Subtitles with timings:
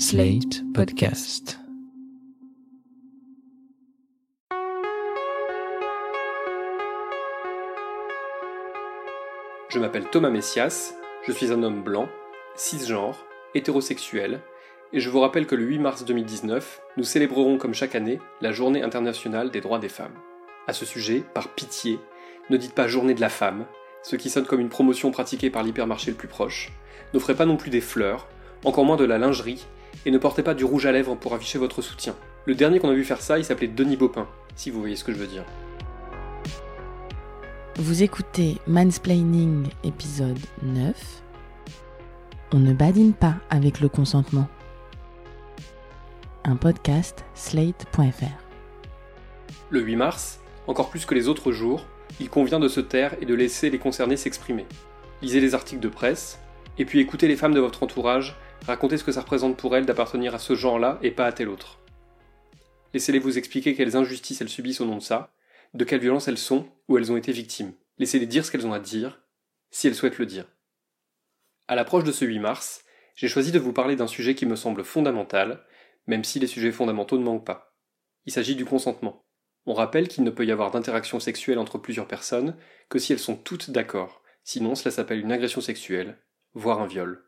[0.00, 1.58] Slate Podcast.
[9.68, 10.94] Je m'appelle Thomas Messias,
[11.26, 12.08] je suis un homme blanc,
[12.54, 13.16] cisgenre,
[13.56, 14.40] hétérosexuel,
[14.92, 18.52] et je vous rappelle que le 8 mars 2019, nous célébrerons comme chaque année la
[18.52, 20.14] Journée internationale des droits des femmes.
[20.68, 21.98] À ce sujet, par pitié,
[22.50, 23.66] ne dites pas Journée de la femme,
[24.04, 26.70] ce qui sonne comme une promotion pratiquée par l'hypermarché le plus proche,
[27.14, 28.28] n'offrez pas non plus des fleurs,
[28.64, 29.66] encore moins de la lingerie,
[30.06, 32.14] et ne portez pas du rouge à lèvres pour afficher votre soutien.
[32.46, 35.04] Le dernier qu'on a vu faire ça, il s'appelait Denis Baupin, si vous voyez ce
[35.04, 35.44] que je veux dire.
[37.76, 41.22] Vous écoutez Mansplaining épisode 9.
[42.52, 44.48] On ne badine pas avec le consentement.
[46.44, 48.42] Un podcast slate.fr.
[49.70, 51.84] Le 8 mars, encore plus que les autres jours,
[52.20, 54.66] il convient de se taire et de laisser les concernés s'exprimer.
[55.22, 56.40] Lisez les articles de presse,
[56.78, 58.36] et puis écoutez les femmes de votre entourage
[58.66, 61.48] raconter ce que ça représente pour elles d'appartenir à ce genre-là et pas à tel
[61.48, 61.78] autre.
[62.94, 65.32] Laissez-les vous expliquer quelles injustices elles subissent au nom de ça,
[65.74, 67.72] de quelles violences elles sont ou elles ont été victimes.
[67.98, 69.20] Laissez-les dire ce qu'elles ont à dire,
[69.70, 70.46] si elles souhaitent le dire.
[71.66, 72.84] À l'approche de ce 8 mars,
[73.14, 75.64] j'ai choisi de vous parler d'un sujet qui me semble fondamental,
[76.06, 77.76] même si les sujets fondamentaux ne manquent pas.
[78.24, 79.24] Il s'agit du consentement.
[79.66, 82.56] On rappelle qu'il ne peut y avoir d'interaction sexuelle entre plusieurs personnes
[82.88, 86.18] que si elles sont toutes d'accord, sinon cela s'appelle une agression sexuelle,
[86.54, 87.27] voire un viol.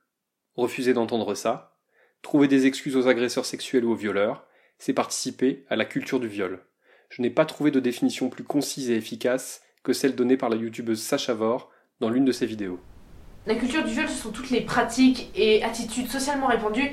[0.60, 1.74] Refuser d'entendre ça,
[2.20, 4.44] trouver des excuses aux agresseurs sexuels ou aux violeurs,
[4.78, 6.60] c'est participer à la culture du viol.
[7.08, 10.56] Je n'ai pas trouvé de définition plus concise et efficace que celle donnée par la
[10.56, 12.78] youtubeuse Sacha Vor dans l'une de ses vidéos.
[13.46, 16.92] La culture du viol, ce sont toutes les pratiques et attitudes socialement répandues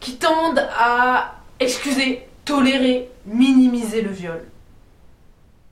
[0.00, 4.44] qui tendent à excuser, tolérer, minimiser le viol.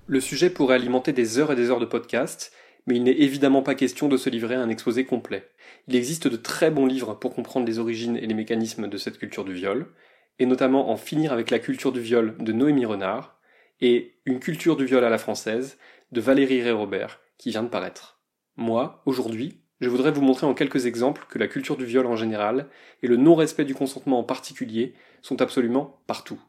[0.07, 2.51] Le sujet pourrait alimenter des heures et des heures de podcast,
[2.87, 5.51] mais il n'est évidemment pas question de se livrer à un exposé complet.
[5.89, 9.19] Il existe de très bons livres pour comprendre les origines et les mécanismes de cette
[9.19, 9.92] culture du viol,
[10.39, 13.39] et notamment en finir avec la culture du viol de Noémie Renard,
[13.81, 15.79] et Une culture du viol à la française
[16.12, 18.20] de Valérie Ré-Robert, qui vient de paraître.
[18.57, 22.17] Moi, aujourd'hui, je voudrais vous montrer en quelques exemples que la culture du viol en
[22.17, 22.68] général
[23.03, 26.41] et le non-respect du consentement en particulier sont absolument partout,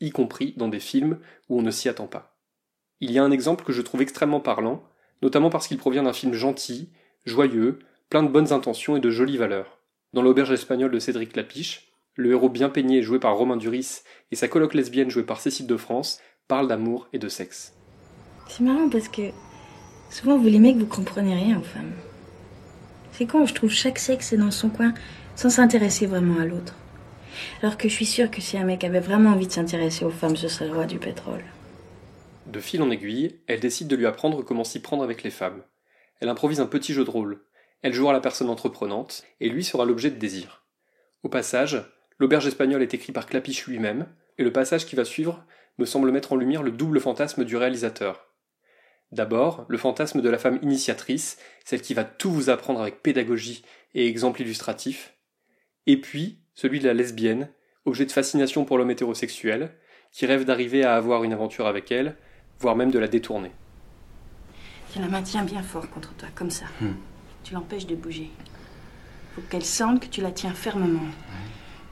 [0.00, 1.18] y compris dans des films
[1.48, 2.38] où on ne s'y attend pas.
[3.00, 4.82] Il y a un exemple que je trouve extrêmement parlant,
[5.22, 6.90] notamment parce qu'il provient d'un film gentil,
[7.24, 9.78] joyeux, plein de bonnes intentions et de jolies valeurs.
[10.12, 14.00] Dans l'auberge espagnole de Cédric Lapiche, le héros bien peigné joué par Romain Duris
[14.30, 17.74] et sa coloc lesbienne jouée par Cécile de France parlent d'amour et de sexe.
[18.48, 19.30] C'est marrant parce que
[20.10, 21.92] souvent vous les mecs vous comprenez rien aux femmes.
[23.12, 24.92] C'est quand je trouve chaque sexe est dans son coin
[25.36, 26.74] sans s'intéresser vraiment à l'autre.
[27.62, 30.10] Alors que je suis sûre que si un mec avait vraiment envie de s'intéresser aux
[30.10, 31.44] femmes, ce serait le roi du pétrole.
[32.50, 35.62] De fil en aiguille, elle décide de lui apprendre comment s'y prendre avec les femmes.
[36.18, 37.44] Elle improvise un petit jeu de rôle.
[37.82, 40.66] Elle jouera la personne entreprenante, et lui sera l'objet de désir.
[41.22, 41.80] Au passage,
[42.18, 45.44] l'auberge espagnole est écrit par Clapiche lui-même, et le passage qui va suivre
[45.78, 48.26] me semble mettre en lumière le double fantasme du réalisateur.
[49.12, 53.64] D'abord, le fantasme de la femme initiatrice, celle qui va tout vous apprendre avec pédagogie
[53.94, 55.14] et exemple illustratif,
[55.86, 57.52] et puis celui de la lesbienne,
[57.84, 59.70] objet de fascination pour l'homme hétérosexuel,
[60.10, 62.16] qui rêve d'arriver à avoir une aventure avec elle,
[62.60, 63.50] voire même de la détourner.
[64.92, 66.66] Tu la maintiens bien fort contre toi, comme ça.
[66.80, 66.94] Hmm.
[67.42, 68.30] Tu l'empêches de bouger.
[69.34, 71.08] Faut qu'elle sente que tu la tiens fermement.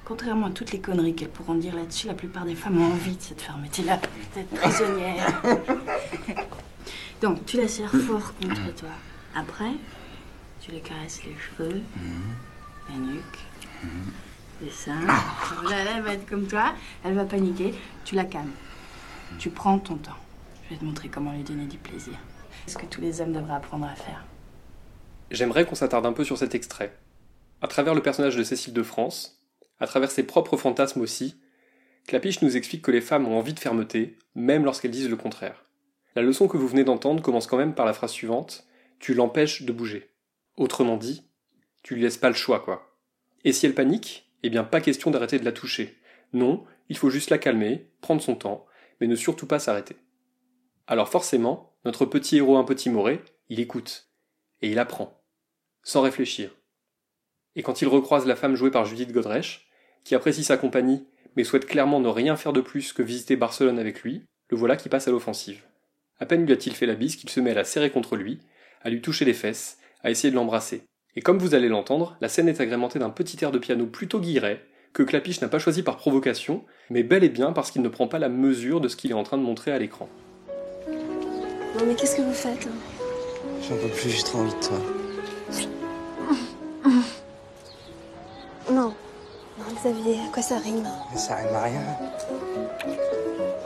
[0.04, 3.16] Contrairement à toutes les conneries qu'elles pourront dire là-dessus, la plupart des femmes ont envie
[3.16, 4.00] de cette fermeté-là,
[4.34, 5.42] d'être prisonnière.
[7.22, 8.88] Donc, tu la serres fort contre toi.
[9.34, 9.72] Après,
[10.60, 11.82] tu lui caresses les cheveux,
[12.88, 13.38] la nuque,
[14.62, 15.00] les seins.
[15.02, 16.74] Là, là, elle va être comme toi,
[17.04, 17.74] elle va paniquer.
[18.04, 18.52] Tu la calmes.
[19.38, 20.16] Tu prends ton temps.
[20.68, 22.12] Je vais te montrer comment lui donner du plaisir.
[22.66, 24.26] C'est ce que tous les hommes devraient apprendre à faire.
[25.30, 26.94] J'aimerais qu'on s'attarde un peu sur cet extrait.
[27.62, 29.42] À travers le personnage de Cécile de France,
[29.80, 31.40] à travers ses propres fantasmes aussi,
[32.06, 35.64] Clapiche nous explique que les femmes ont envie de fermeté, même lorsqu'elles disent le contraire.
[36.14, 38.66] La leçon que vous venez d'entendre commence quand même par la phrase suivante
[38.98, 40.10] Tu l'empêches de bouger.
[40.58, 41.30] Autrement dit,
[41.82, 42.94] tu lui laisses pas le choix, quoi.
[43.42, 45.96] Et si elle panique, eh bien pas question d'arrêter de la toucher.
[46.34, 48.66] Non, il faut juste la calmer, prendre son temps,
[49.00, 49.96] mais ne surtout pas s'arrêter.
[50.90, 53.20] Alors forcément, notre petit héros un petit moré,
[53.50, 54.08] il écoute.
[54.62, 55.22] Et il apprend.
[55.82, 56.50] Sans réfléchir.
[57.56, 59.68] Et quand il recroise la femme jouée par Judith Godrèche,
[60.02, 61.06] qui apprécie sa compagnie,
[61.36, 64.76] mais souhaite clairement ne rien faire de plus que visiter Barcelone avec lui, le voilà
[64.76, 65.62] qui passe à l'offensive.
[66.20, 68.40] À peine lui a-t-il fait la bise qu'il se met à la serrer contre lui,
[68.80, 70.84] à lui toucher les fesses, à essayer de l'embrasser.
[71.16, 74.20] Et comme vous allez l'entendre, la scène est agrémentée d'un petit air de piano plutôt
[74.20, 74.64] guilleret,
[74.94, 78.08] que Clapiche n'a pas choisi par provocation, mais bel et bien parce qu'il ne prend
[78.08, 80.08] pas la mesure de ce qu'il est en train de montrer à l'écran.
[81.78, 82.66] Non mais qu'est-ce que vous faites
[83.62, 84.78] J'en peux plus, j'ai trop envie de toi.
[88.68, 88.92] Non.
[89.58, 91.80] Non, Xavier, à quoi ça rime Mais ça rime à rien.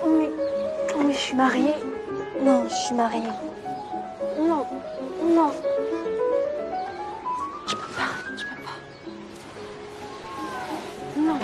[0.04, 0.28] Oui,
[0.98, 1.74] oui, je suis mariée.
[2.42, 3.22] Non, je suis mariée.
[4.38, 4.66] Non,
[5.24, 5.50] non.
[7.66, 8.78] Je peux pas, je peux pas.
[11.16, 11.38] Non,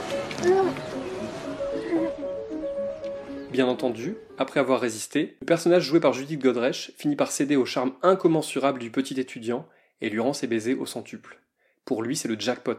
[0.47, 0.73] non.
[3.58, 7.64] Bien entendu, après avoir résisté, le personnage joué par Judith Godrèche finit par céder au
[7.64, 9.66] charme incommensurable du petit étudiant
[10.00, 11.40] et lui rend ses baisers au centuple.
[11.84, 12.78] Pour lui, c'est le jackpot.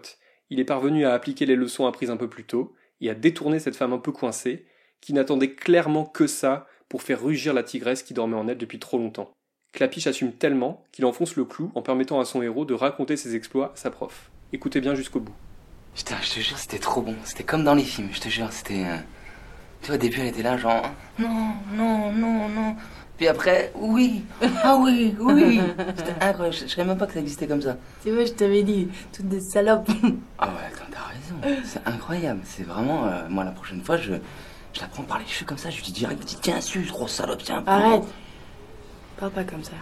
[0.49, 3.59] Il est parvenu à appliquer les leçons apprises un peu plus tôt et à détourner
[3.59, 4.67] cette femme un peu coincée,
[5.01, 8.79] qui n'attendait clairement que ça pour faire rugir la tigresse qui dormait en elle depuis
[8.79, 9.33] trop longtemps.
[9.73, 13.35] Clapiche assume tellement qu'il enfonce le clou en permettant à son héros de raconter ses
[13.35, 14.31] exploits à sa prof.
[14.53, 15.35] Écoutez bien jusqu'au bout.
[15.93, 17.17] Putain, je te jure, c'était trop bon.
[17.25, 18.85] C'était comme dans les films, je te jure, c'était.
[18.85, 18.97] euh,
[19.81, 20.83] Tu vois, au début, elle était là, genre.
[21.17, 22.75] Non, non, non, non.
[23.17, 24.23] Puis après, oui.
[24.63, 25.59] Ah oui, oui.
[25.97, 27.77] C'était incroyable, je, je savais même pas que ça existait comme ça.
[28.03, 29.89] Tu vois, je t'avais dit, toutes des salopes.
[30.37, 31.61] Ah ouais, attends, t'as raison.
[31.65, 32.41] C'est incroyable.
[32.45, 33.05] C'est vraiment.
[33.07, 34.13] euh, moi, la prochaine fois, je,
[34.73, 36.61] je la prends par les cheveux comme ça, je lui dis direct, je dis, tiens,
[36.61, 37.63] suce, gros salope, tiens.
[37.67, 38.03] Arrête.
[39.17, 39.73] Parle pas comme ça.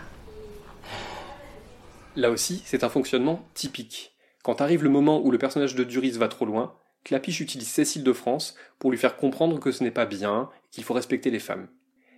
[2.16, 4.14] Là aussi, c'est un fonctionnement typique.
[4.44, 6.74] Quand arrive le moment où le personnage de Duris va trop loin,
[7.08, 10.70] Clapiche utilise Cécile de France pour lui faire comprendre que ce n'est pas bien et
[10.72, 11.70] qu'il faut respecter les femmes.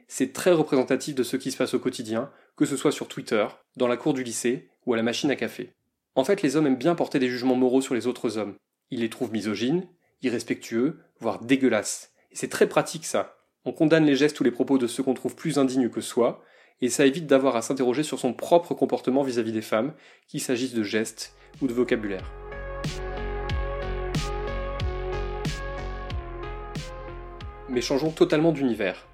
[0.08, 3.46] C'est très représentatif de ce qui se passe au quotidien, que ce soit sur Twitter,
[3.78, 5.76] dans la cour du lycée ou à la machine à café.
[6.16, 8.56] En fait, les hommes aiment bien porter des jugements moraux sur les autres hommes.
[8.90, 9.88] Ils les trouvent misogynes,
[10.24, 12.12] irrespectueux, voire dégueulasses.
[12.32, 13.38] Et c'est très pratique ça.
[13.66, 16.44] On condamne les gestes ou les propos de ceux qu'on trouve plus indignes que soi,
[16.82, 19.94] et ça évite d'avoir à s'interroger sur son propre comportement vis-à-vis des femmes,
[20.28, 22.32] qu'il s'agisse de gestes ou de vocabulaire.
[27.72, 29.08] Mais changeons totalement d'univers.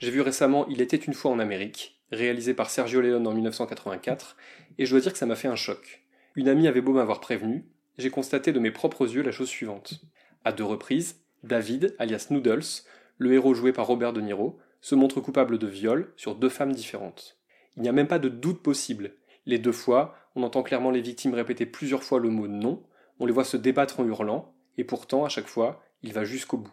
[0.00, 4.36] J'ai vu récemment Il était une fois en Amérique, réalisé par Sergio Leone en 1984,
[4.78, 6.04] et je dois dire que ça m'a fait un choc.
[6.34, 7.64] Une amie avait beau m'avoir prévenu,
[7.98, 10.00] j'ai constaté de mes propres yeux la chose suivante.
[10.44, 12.82] À deux reprises, David, alias Noodles,
[13.18, 16.72] le héros joué par Robert De Niro, se montre coupable de viol sur deux femmes
[16.72, 17.38] différentes.
[17.76, 19.14] Il n'y a même pas de doute possible.
[19.46, 22.82] Les deux fois, on entend clairement les victimes répéter plusieurs fois le mot non,
[23.20, 26.56] on les voit se débattre en hurlant, et pourtant, à chaque fois, il va jusqu'au
[26.56, 26.72] bout.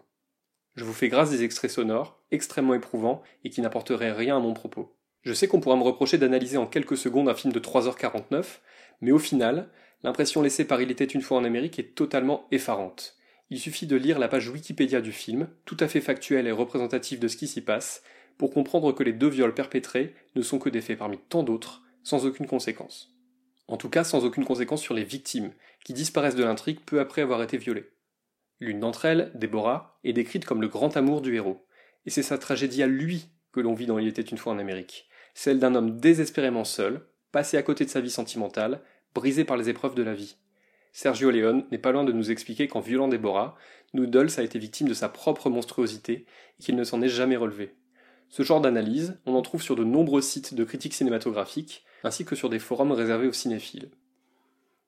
[0.80, 4.54] Je vous fais grâce des extraits sonores, extrêmement éprouvants, et qui n'apporteraient rien à mon
[4.54, 4.96] propos.
[5.24, 8.46] Je sais qu'on pourra me reprocher d'analyser en quelques secondes un film de 3h49,
[9.02, 9.68] mais au final,
[10.04, 13.18] l'impression laissée par Il était une fois en Amérique est totalement effarante.
[13.50, 17.20] Il suffit de lire la page Wikipédia du film, tout à fait factuelle et représentative
[17.20, 18.02] de ce qui s'y passe,
[18.38, 21.84] pour comprendre que les deux viols perpétrés ne sont que des faits parmi tant d'autres,
[22.04, 23.14] sans aucune conséquence.
[23.68, 25.52] En tout cas, sans aucune conséquence sur les victimes,
[25.84, 27.90] qui disparaissent de l'intrigue peu après avoir été violées.
[28.60, 31.66] L'une d'entre elles, Déborah, est décrite comme le grand amour du héros,
[32.06, 34.60] et c'est sa tragédie à lui que l'on vit dans Il était une fois en
[34.60, 38.82] Amérique, celle d'un homme désespérément seul, passé à côté de sa vie sentimentale,
[39.16, 40.36] brisé par les épreuves de la vie.
[40.92, 43.56] Sergio Leone n'est pas loin de nous expliquer qu'en violant Déborah,
[43.94, 46.26] Noodles a été victime de sa propre monstruosité
[46.60, 47.76] et qu'il ne s'en est jamais relevé.
[48.30, 52.36] Ce genre d'analyse, on en trouve sur de nombreux sites de critiques cinématographiques, ainsi que
[52.36, 53.90] sur des forums réservés aux cinéphiles.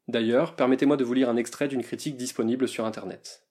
[0.07, 3.45] D'ailleurs, permettez-moi de vous lire un extrait d'une critique disponible sur Internet.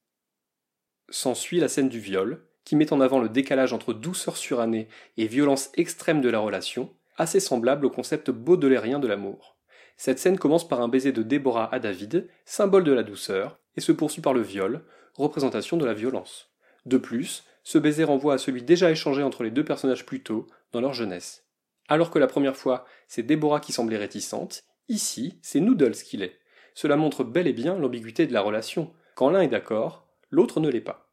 [1.11, 4.87] S'ensuit la scène du viol, qui met en avant le décalage entre douceur surannée
[5.17, 9.57] et violence extrême de la relation, assez semblable au concept baudelairien de l'amour.
[9.97, 13.81] Cette scène commence par un baiser de Déborah à David, symbole de la douceur, et
[13.81, 14.85] se poursuit par le viol,
[15.15, 16.53] représentation de la violence.
[16.87, 20.47] De plus, ce baiser renvoie à celui déjà échangé entre les deux personnages plus tôt,
[20.73, 21.45] dans leur jeunesse.
[21.89, 26.39] Alors que la première fois, c'est Déborah qui semblait réticente, ici, c'est Noodles qui l'est.
[26.75, 28.93] Cela montre bel et bien l'ambiguïté de la relation.
[29.17, 31.10] Quand l'un est d'accord, l'autre ne l'est pas.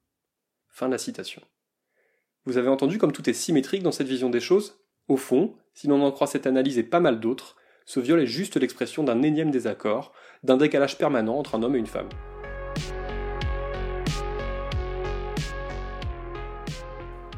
[0.77, 1.41] Fin de la citation.
[2.46, 4.79] Vous avez entendu comme tout est symétrique dans cette vision des choses?
[5.07, 7.55] Au fond, si l'on en croit cette analyse et pas mal d'autres,
[7.88, 11.79] ce viol est juste l'expression d'un énième désaccord, d'un décalage permanent entre un homme et
[11.79, 12.10] une femme.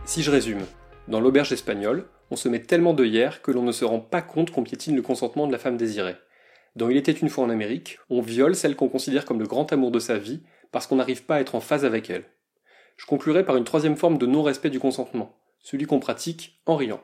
[0.04, 0.66] Si je résume,
[1.08, 4.22] dans l'auberge espagnole, on se met tellement de hier que l'on ne se rend pas
[4.22, 6.18] compte qu'on piétine le consentement de la femme désirée.
[6.76, 9.72] Dans Il était une fois en Amérique, on viole celle qu'on considère comme le grand
[9.72, 10.44] amour de sa vie
[10.74, 12.26] parce qu'on n'arrive pas à être en phase avec elle.
[13.00, 17.00] Je conclurai par une troisième forme de non-respect du consentement, celui qu'on pratique en riant.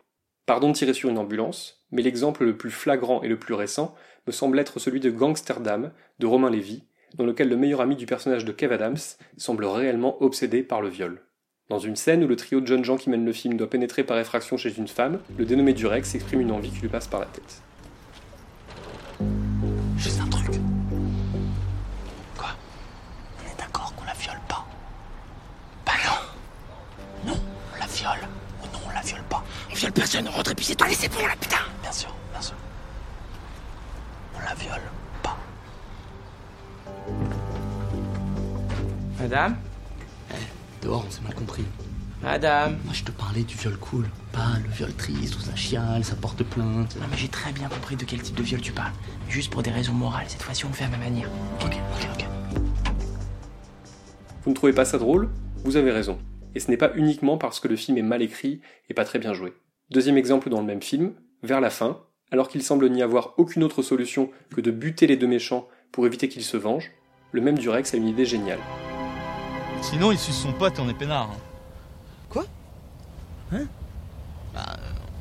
[0.46, 3.96] Pardon de tirer sur une ambulance, mais l'exemple le plus flagrant et le plus récent
[4.28, 6.84] me semble être celui de Gangsterdam de Romain Lévy,
[7.14, 8.98] dans lequel le meilleur ami du personnage de Kev Adams
[9.38, 11.22] semble réellement obsédé par le viol.
[11.70, 14.04] Dans une scène où le trio de jeunes gens qui mènent le film doit pénétrer
[14.04, 17.22] par effraction chez une femme, le dénommé Durex exprime une envie qui lui passe par
[17.22, 17.64] la tête.
[29.96, 30.86] Personne, on rentre et puis c'est tout.
[30.86, 32.56] Allez, c'est bon là, putain Bien sûr, bien sûr.
[34.36, 34.82] On la viole
[35.24, 35.38] pas.
[39.20, 39.58] Madame
[40.30, 40.46] Madame
[40.84, 41.66] Dehors, on s'est mal compris.
[42.22, 44.08] Madame Moi, je te parlais du viol cool.
[44.32, 46.96] Pas le viol triste où ça chiale, ça porte plainte.
[47.00, 48.94] Non mais j'ai très bien compris de quel type de viol tu parles.
[49.30, 51.30] Juste pour des raisons morales, cette fois-ci on le fait à ma manière.
[51.64, 52.26] Ok, ok, ok.
[54.44, 55.30] Vous ne trouvez pas ça drôle?
[55.64, 56.20] Vous avez raison.
[56.54, 59.20] Et ce n'est pas uniquement parce que le film est mal écrit et pas très
[59.20, 59.54] bien joué.
[59.92, 61.14] Deuxième exemple dans le même film,
[61.44, 62.00] vers la fin,
[62.32, 66.08] alors qu'il semble n'y avoir aucune autre solution que de buter les deux méchants pour
[66.08, 66.92] éviter qu'ils se vengent,
[67.32, 68.60] le même Durex a une idée géniale.
[69.82, 71.30] Sinon, il suce son pote et on est peinard.
[71.30, 71.38] hein.
[72.30, 72.46] Quoi?
[73.54, 73.66] Hein?
[74.56, 74.78] Bah,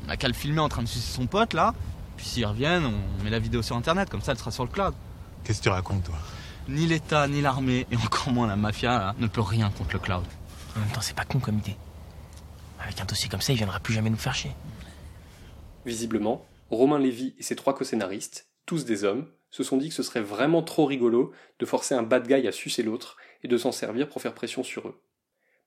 [0.07, 1.75] on a qu'à le filmer en train de sucer son pote là.
[2.17, 4.69] Puis s'ils reviennent, on met la vidéo sur internet, comme ça elle sera sur le
[4.71, 4.95] cloud.
[5.43, 6.15] Qu'est-ce que tu racontes, toi?
[6.69, 9.99] Ni l'État, ni l'armée, et encore moins la mafia là, ne peut rien contre le
[9.99, 10.23] cloud.
[10.75, 11.75] En même temps, c'est pas con comme idée.
[12.85, 14.51] Avec un dossier comme ça, il viendra plus jamais nous faire chier.
[15.85, 20.03] Visiblement, Romain Lévy et ses trois co-scénaristes, tous des hommes, se sont dit que ce
[20.03, 23.71] serait vraiment trop rigolo de forcer un bad guy à sucer l'autre et de s'en
[23.71, 25.01] servir pour faire pression sur eux.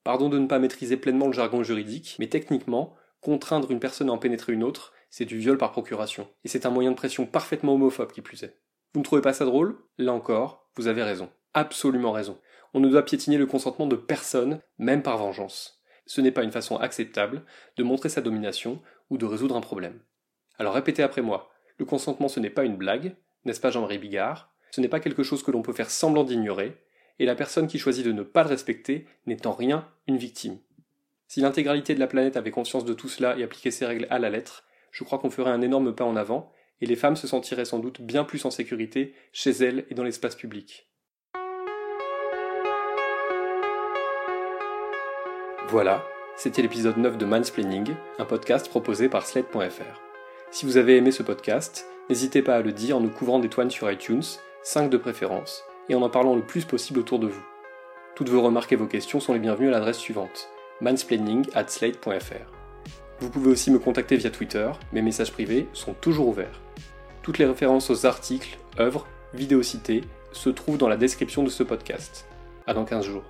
[0.04, 4.12] Pardon de ne pas maîtriser pleinement le jargon juridique, mais techniquement, contraindre une personne à
[4.12, 7.26] en pénétrer une autre, c'est du viol par procuration, et c'est un moyen de pression
[7.26, 8.60] parfaitement homophobe qui plus est.
[8.94, 9.76] Vous ne trouvez pas ça drôle?
[9.96, 11.30] Là encore, vous avez raison.
[11.54, 12.38] Absolument raison.
[12.74, 15.77] On ne doit piétiner le consentement de personne, même par vengeance.
[16.08, 17.44] Ce n'est pas une façon acceptable
[17.76, 20.00] de montrer sa domination ou de résoudre un problème.
[20.58, 21.50] Alors répétez après moi.
[21.76, 24.50] Le consentement ce n'est pas une blague, n'est-ce pas Jean-Marie Bigard?
[24.70, 26.76] Ce n'est pas quelque chose que l'on peut faire semblant d'ignorer,
[27.18, 30.58] et la personne qui choisit de ne pas le respecter n'est en rien une victime.
[31.26, 34.18] Si l'intégralité de la planète avait conscience de tout cela et appliquait ces règles à
[34.18, 36.50] la lettre, je crois qu'on ferait un énorme pas en avant,
[36.80, 40.04] et les femmes se sentiraient sans doute bien plus en sécurité chez elles et dans
[40.04, 40.87] l'espace public.
[45.70, 46.02] Voilà,
[46.34, 50.00] c'était l'épisode 9 de Mansplaining, un podcast proposé par Slate.fr.
[50.50, 53.70] Si vous avez aimé ce podcast, n'hésitez pas à le dire en nous couvrant d'étoiles
[53.70, 54.22] sur iTunes,
[54.62, 57.44] 5 de préférence, et en en parlant le plus possible autour de vous.
[58.16, 60.48] Toutes vos remarques et vos questions sont les bienvenues à l'adresse suivante
[60.80, 62.50] mansplaining at slate.fr.
[63.20, 66.62] Vous pouvez aussi me contacter via Twitter, mes messages privés sont toujours ouverts.
[67.22, 71.62] Toutes les références aux articles, œuvres, vidéos citées se trouvent dans la description de ce
[71.62, 72.26] podcast.
[72.66, 73.24] À dans 15 jours.